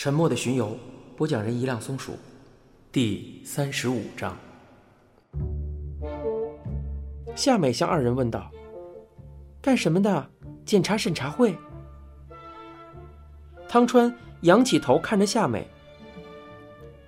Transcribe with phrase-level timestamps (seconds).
[0.00, 0.74] 沉默的巡游，
[1.14, 2.12] 播讲人一辆松鼠，
[2.90, 4.34] 第三十五章。
[7.36, 8.50] 夏美向二人问道
[9.60, 10.26] ：“干什么的？
[10.64, 11.54] 检查审查会？”
[13.68, 14.10] 汤川
[14.40, 15.68] 仰起头看着夏美。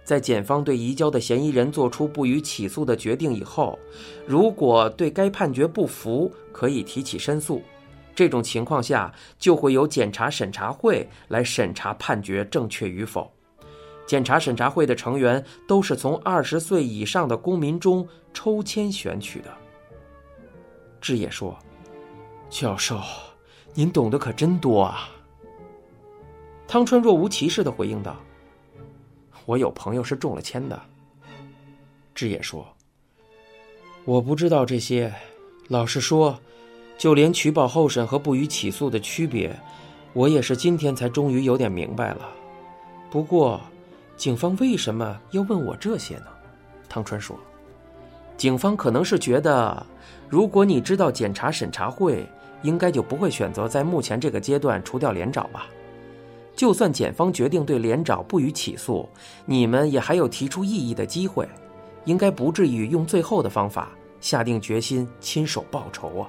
[0.04, 3.78] 在检方对移交的嫌疑人做出不予起诉的决定以后，
[4.26, 7.62] 如果对该判决不服，可以提起申诉。
[8.14, 13.32] 这种情况下，就会由检察审查会来审查判决正确与否。
[14.06, 19.50] 检察审查会的成员都是从二十岁以上的公民中抽签选取的。
[21.00, 21.56] 志野说
[22.50, 23.00] ：“教授，
[23.72, 25.08] 您懂得可真多啊。”
[26.68, 28.16] 汤川若无其事的回应道
[29.46, 30.78] ：“我有朋友是中了签的。”
[32.14, 32.66] 志野说
[34.04, 35.12] ：“我不知道这些，
[35.68, 36.38] 老实说。”
[36.98, 39.58] 就连取保候审和不予起诉的区别，
[40.12, 42.28] 我也是今天才终于有点明白了。
[43.10, 43.60] 不过，
[44.16, 46.26] 警方为什么要问我这些呢？
[46.88, 47.36] 汤川说
[48.36, 49.84] ：“警方可能是觉得，
[50.28, 52.26] 如果你知道检察审查会，
[52.62, 55.66] 应该就不会选择在目前这个阶段除掉连长吧。
[56.54, 59.08] 就算检方决定对连长不予起诉，
[59.46, 61.48] 你们也还有提出异议的机会，
[62.04, 63.90] 应该不至于用最后的方法
[64.20, 66.28] 下定决心亲手报仇啊。”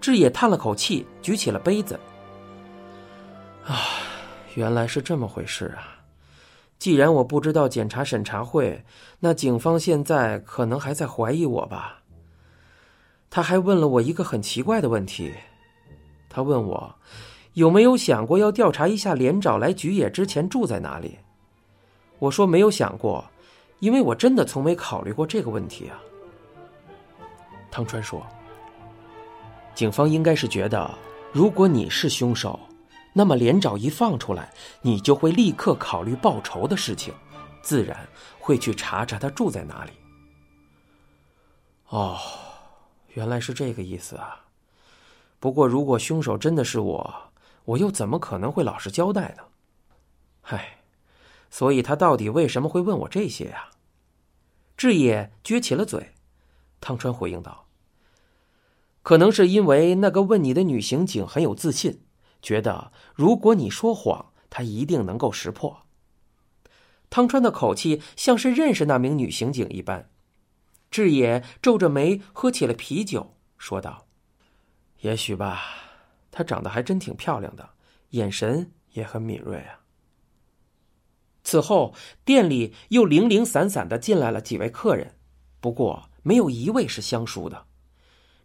[0.00, 1.98] 志野叹了口气，举起了杯子。
[3.64, 3.76] 啊，
[4.54, 6.00] 原来是这么回事啊！
[6.78, 8.82] 既然我不知道检查审查会，
[9.18, 11.98] 那警方现在可能还在怀疑我吧？
[13.28, 15.32] 他还问了我一个很奇怪的问题，
[16.30, 16.94] 他问我
[17.52, 21.18] 有没有想过要调查一下连长来菊野之前住在哪里。
[22.18, 23.22] 我说没有想过，
[23.78, 26.00] 因为我真的从没考虑过这个问题啊。
[27.70, 28.26] 汤川说。
[29.80, 30.94] 警方应该是觉得，
[31.32, 32.60] 如果你是凶手，
[33.14, 37.14] 那么连长一放出来，你就会立刻考虑报仇的事情，
[37.62, 38.06] 自然
[38.38, 39.92] 会去查查他住在哪里。
[41.88, 42.18] 哦，
[43.14, 44.44] 原来是这个意思啊！
[45.38, 47.32] 不过，如果凶手真的是我，
[47.64, 49.44] 我又怎么可能会老实交代呢？
[50.42, 50.76] 唉，
[51.48, 53.70] 所以他到底为什么会问我这些呀？
[54.76, 56.12] 志野撅起了嘴，
[56.82, 57.64] 汤川回应道。
[59.02, 62.02] 可能是因为那个问你的女刑警很有自信，
[62.42, 65.82] 觉得如果你说谎，她一定能够识破。
[67.08, 70.10] 汤川的口气像是认识那名女刑警一般。
[70.90, 74.06] 志野皱着眉喝起了啤酒，说道
[75.02, 75.62] ：“也许吧，
[76.30, 77.70] 她长得还真挺漂亮的，
[78.10, 79.80] 眼神也很敏锐啊。”
[81.42, 81.94] 此后，
[82.24, 85.16] 店里又零零散散的进来了几位客人，
[85.60, 87.66] 不过没有一位是相熟的。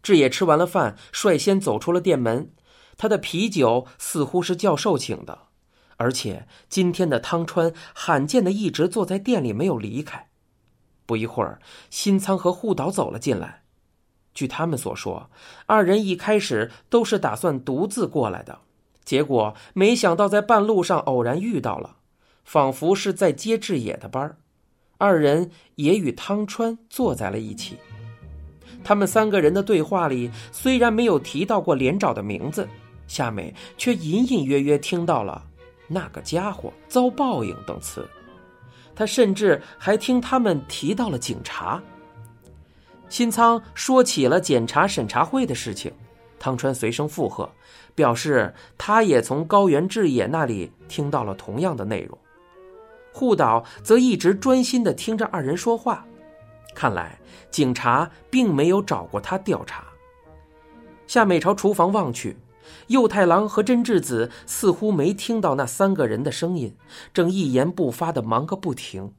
[0.06, 2.52] 志野吃完了饭，率先走出了店门。
[2.96, 5.48] 他的啤酒似乎是教授请的，
[5.96, 10.28] 而且今天的汤川罕见的一直坐在店里没有离开。
[11.06, 11.58] 不一会儿，
[11.90, 13.64] 新仓和护岛走了进来。
[14.32, 15.28] 据他们所说，
[15.66, 18.60] 二人一开始都是打算独自过来的，
[19.04, 21.96] 结果没想到在半路上偶然遇到了，
[22.44, 24.38] 仿佛是在接志野的班
[24.98, 27.78] 二人也与汤川坐在了一起。
[28.86, 32.68] 他们三个人的对话里虽然没有提到过连长的名字，
[33.08, 35.42] 夏美却隐隐约约听到了
[35.90, 38.08] “那个家伙遭报应”等词。
[38.94, 41.82] 他甚至还听他们提到了警察。
[43.08, 45.92] 新仓说起了检查审查会的事情，
[46.38, 47.50] 汤川随声附和，
[47.96, 52.16] 表示他也从高原智也那里听到了同样的内容。
[53.12, 56.06] 护岛则一直专心的听着二人说话。
[56.76, 57.18] 看来
[57.50, 59.82] 警察并没有找过他调查。
[61.06, 62.36] 夏美朝厨房望去，
[62.88, 66.76] 右太郎和真智子似乎没听到那三个人的声音，
[67.14, 69.14] 正一言不发的忙个不停，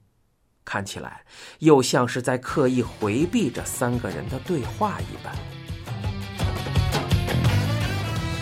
[0.64, 1.24] 看起来
[1.60, 5.34] 又像是在刻意回避着三个人的对话一般。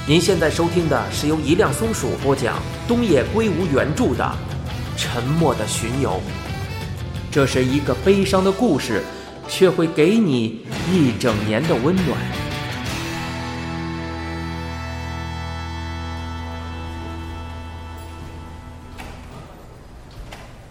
[0.08, 4.24] 您现在收听的是由一辆松鼠播讲、东野圭吾原著的
[5.00, 6.10] 《沉默的巡游》。
[7.36, 9.04] 这是一个悲伤的故事，
[9.46, 12.18] 却会给你一整年的温暖。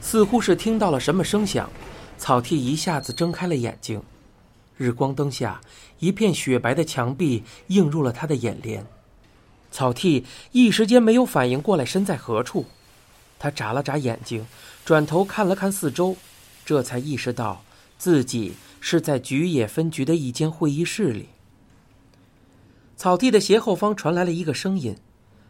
[0.01, 1.69] 似乎是听到了什么声响，
[2.17, 4.03] 草剃一下子睁开了眼睛。
[4.79, 5.61] 日光灯下，
[5.99, 8.87] 一片雪白的墙壁映入了他的眼帘。
[9.71, 12.65] 草剃一时间没有反应过来身在何处，
[13.39, 14.47] 他眨了眨眼睛，
[14.83, 16.17] 转头看了看四周。
[16.65, 17.63] 这才意识到
[17.99, 21.29] 自己是在菊野分局的一间会议室里。
[22.97, 24.97] 草地的斜后方传来了一个声音，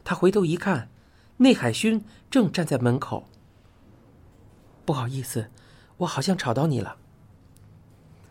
[0.02, 0.88] 他回头一看，
[1.36, 3.28] 内海勋正站在门口。
[4.84, 5.50] 不好意思，
[5.98, 6.96] 我好像吵到你了。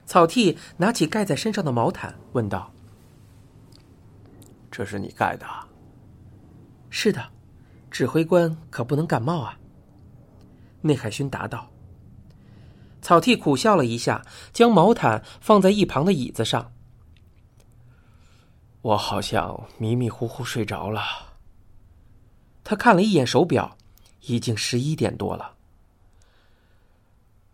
[0.05, 2.71] 草剃拿起盖在身上的毛毯，问道
[4.69, 5.45] ：“这是你盖的
[6.89, 7.23] ？”“是的，
[7.89, 9.57] 指挥官可不能感冒啊。”
[10.81, 11.72] 内海勋答道。
[13.03, 16.71] 草剃苦笑了一下，将毛毯放在一旁的椅子上。
[18.81, 21.03] 我好像迷迷糊糊睡着了。
[22.63, 23.77] 他看了一眼手表，
[24.21, 25.53] 已经十一点多了。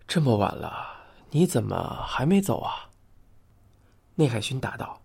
[0.08, 0.98] 这么晚了。
[1.32, 2.90] 你怎么还没走啊？
[4.16, 5.02] 内海勋答道：“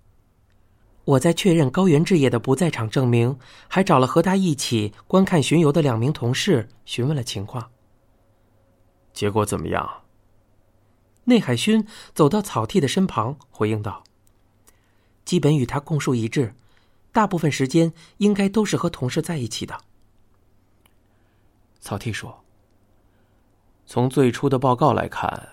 [1.05, 3.39] 我在确认高原置业的不在场证明，
[3.69, 7.71] 还找了和他一起观看巡游的两名同事询问了情况。
[9.13, 9.87] 结果怎么样？”
[11.25, 14.05] 内海勋走到草剃的身旁，回应道
[15.25, 16.55] ：“基本与他供述一致，
[17.13, 19.79] 大部分时间应该都是和同事在一起的。”
[21.81, 22.45] 草剃说
[23.87, 25.49] ：“从最初的报告来看。”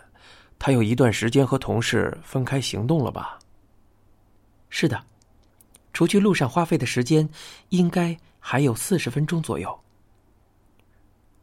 [0.64, 3.40] 他有一段时间和同事分开行动了吧？
[4.70, 5.04] 是的，
[5.92, 7.28] 除去路上花费的时间，
[7.70, 9.82] 应该还有四十分钟左右。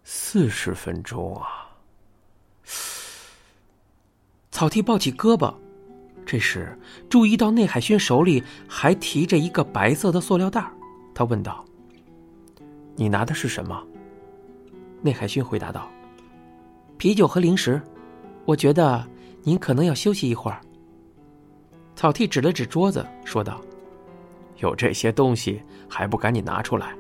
[0.05, 1.58] 四十分钟啊！
[4.59, 5.55] 草剃抱起胳膊，
[6.27, 6.77] 这时
[7.09, 10.69] 注意到内海勋手里还提着一个白色的塑料袋，
[11.15, 11.65] 他问道
[12.99, 13.81] ：“你拿的是什么？”
[15.01, 15.89] 内海勋回答道
[16.99, 17.81] ：“啤酒和零食。”
[18.47, 19.07] 我觉得
[19.45, 20.61] 您可能要休息一会儿。
[21.95, 23.61] 草剃指了指桌子，说道
[24.59, 26.97] ：“有这些东西还不赶紧拿出来？”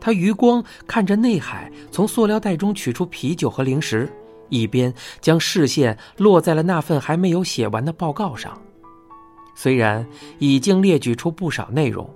[0.00, 4.10] 他余光看着内海从塑料袋中取出啤酒和零食，
[4.48, 8.60] 一边将视线落在了那份还没有写完的报告上。
[9.54, 10.06] 虽然
[10.38, 12.08] 已经列举出不少内容，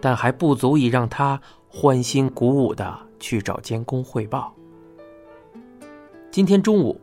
[0.00, 4.54] 但还不足以让他欢欣鼓舞的去找监工汇报。
[6.30, 7.00] 今天中午。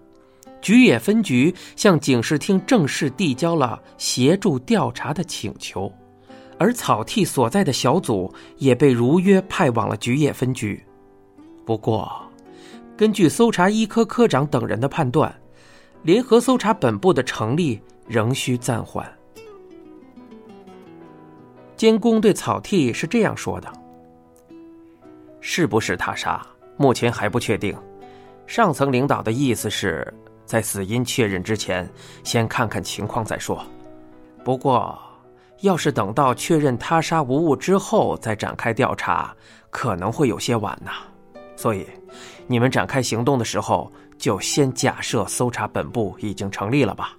[0.59, 5.89] 菊野分局向警视厅正式递交了协助调查的请求，
[6.57, 10.83] 而草剃所在的小组也被如约派往了菊野分局。
[11.63, 12.11] 不过，
[12.97, 15.33] 根据搜查一科科长等人的判断，
[16.01, 19.07] 联合搜查本部的成立仍需暂缓。
[21.75, 23.71] 监工对草剃是这样说的
[25.39, 26.43] ：“是不是他杀？
[26.75, 27.77] 目前还不确定。
[28.47, 30.11] 上层领导的意思是。”
[30.47, 31.85] 在死因确认之前，
[32.23, 33.61] 先看看情况再说。
[34.45, 34.97] 不过，
[35.59, 39.35] 要是等到确认他杀无误之后再展开调查，
[39.69, 40.91] 可能会有些晚呐。
[41.57, 41.85] 所以，
[42.47, 47.17] 你们展开行动的时候，就先假设搜查本部已经成立了吧。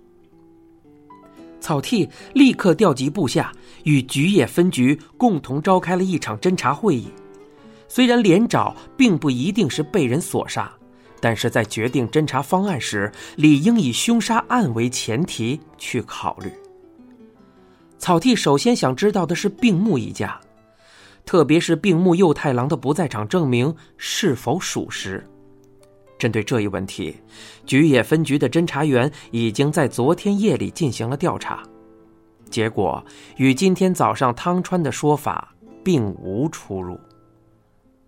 [1.61, 3.53] 草剃立刻调集部下，
[3.85, 7.09] 与菊野分局共同召开了一场侦查会议。
[7.89, 10.73] 虽然连长并不一定是被人所杀。
[11.21, 16.49] 但是在决定侦查方案时，理应以凶杀案为前提去考虑。
[17.99, 20.41] 草剃首先想知道的是病木一家，
[21.29, 25.23] 特别是病木佑太郎的不在场证明是否属实。
[26.19, 27.15] 针对这一问题，
[27.67, 31.63] 菊野分局的侦查员已经在昨天夜里进行了调查，
[32.49, 33.05] 结果
[33.37, 35.55] 与今天早上汤川的说法
[35.85, 36.99] 并无出入。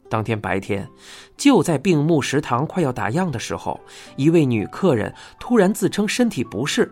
[0.09, 0.89] 当天白天，
[1.37, 3.79] 就在病木食堂快要打烊的时候，
[4.17, 6.91] 一位女客人突然自称身体不适，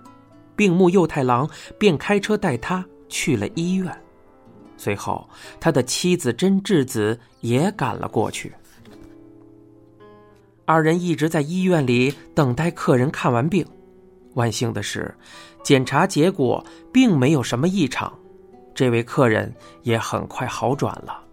[0.54, 3.90] 病木佑太郎便开车带她去了医院。
[4.78, 5.28] 随后，
[5.60, 8.50] 他的妻子真智子也赶了过去。
[10.64, 13.66] 二人一直在医院里等待客人看完病。
[14.34, 15.12] 万幸的是，
[15.64, 18.16] 检查结果并没有什么异常，
[18.74, 21.24] 这位客人也很快好转了。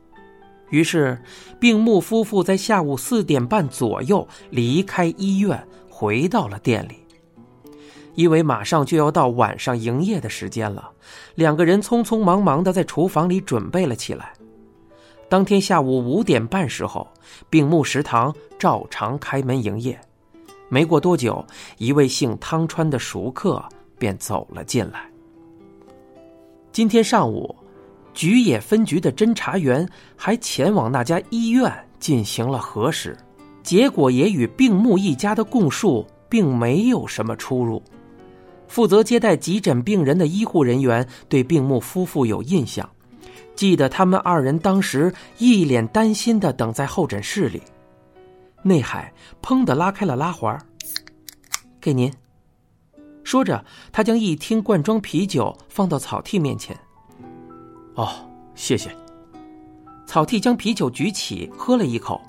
[0.71, 1.21] 于是，
[1.59, 7.04] 病木夫妇在下午四点半左右离开医院，回到了店里。
[8.15, 10.89] 因为马上就要到晚上营业的时间了，
[11.36, 14.34] 两个人匆匆忙忙的在厨房里准备了起来。
[15.29, 17.07] 当天下午五点半时候，
[17.50, 20.00] 病木食堂照常开门营业。
[20.69, 21.45] 没过多久，
[21.77, 23.63] 一位姓汤川的熟客
[23.98, 25.10] 便走了进来。
[26.72, 27.55] 今天上午。
[28.13, 31.69] 菊野分局的侦查员还前往那家医院
[32.00, 33.13] 进行了核实，
[33.62, 37.84] 结果也与病木一家的供述并没有什么出入。
[38.67, 42.89] 负责接待急诊病人的医护人员对病木夫妇有印象，
[43.55, 47.62] 记得他们二人当时一脸担心的等在候诊室里。
[48.63, 50.60] 内海砰的拉开了拉环，
[51.79, 52.12] 给您。
[53.24, 56.77] 说着，他将一听罐装啤酒放到草剃面前。
[57.95, 58.10] 哦，
[58.55, 58.89] 谢谢。
[60.05, 62.22] 草剃将啤酒举起，喝了一口，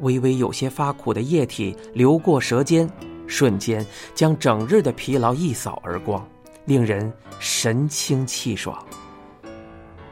[0.00, 2.88] 微微有些发苦的液体流过舌尖，
[3.28, 6.26] 瞬间将整日的疲劳一扫而光，
[6.64, 8.76] 令人神清气爽。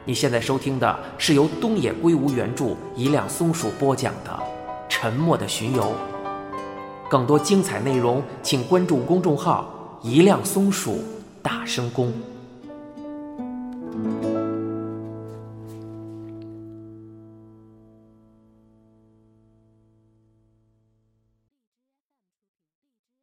[0.05, 4.29] 你现在收听的是由东野圭吾原著、一辆松鼠播讲的
[4.87, 5.83] 《沉默的巡游》。
[7.09, 11.03] 更多精彩内容，请关注公众号“一辆松鼠
[11.41, 12.13] 大声公”。